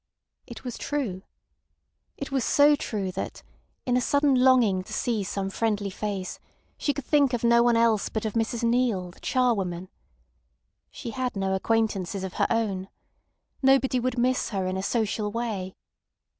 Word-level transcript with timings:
It 0.47 0.63
was 0.63 0.79
true. 0.79 1.21
It 2.17 2.31
was 2.31 2.43
so 2.43 2.75
true 2.75 3.11
that, 3.11 3.43
in 3.85 3.95
a 3.95 4.01
sudden 4.01 4.33
longing 4.33 4.81
to 4.85 4.91
see 4.93 5.23
some 5.23 5.51
friendly 5.51 5.91
face, 5.91 6.39
she 6.75 6.91
could 6.91 7.05
think 7.05 7.33
of 7.33 7.43
no 7.43 7.61
one 7.61 7.77
else 7.77 8.09
but 8.09 8.25
of 8.25 8.33
Mrs 8.33 8.63
Neale, 8.63 9.11
the 9.11 9.19
charwoman. 9.19 9.89
She 10.89 11.11
had 11.11 11.35
no 11.35 11.53
acquaintances 11.53 12.23
of 12.23 12.33
her 12.41 12.47
own. 12.49 12.89
Nobody 13.61 13.99
would 13.99 14.17
miss 14.17 14.49
her 14.49 14.65
in 14.65 14.75
a 14.75 14.81
social 14.81 15.31
way. 15.31 15.75